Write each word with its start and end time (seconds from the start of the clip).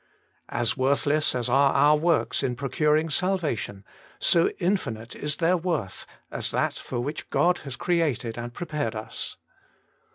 As 0.49 0.75
worthless 0.75 1.35
as 1.35 1.47
are 1.47 1.73
our 1.73 1.95
works 1.95 2.41
in 2.41 2.55
procuring 2.55 3.11
salvation, 3.11 3.85
so 4.17 4.49
infinite 4.57 5.15
is 5.15 5.35
their 5.37 5.55
worth 5.55 6.07
as 6.31 6.49
that 6.49 6.73
for 6.73 6.99
which 6.99 7.29
God 7.29 7.59
has 7.59 7.75
created 7.75 8.35
and 8.35 8.51
prepared 8.51 8.95
us. 8.95 9.37